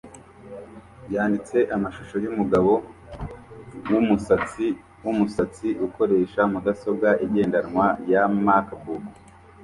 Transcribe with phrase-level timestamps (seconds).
[1.13, 2.73] yanditse amashusho yumugabo
[3.91, 4.65] wumusatsi
[5.03, 9.03] wumusatsi ukoresha mudasobwa igendanwa ya MacBook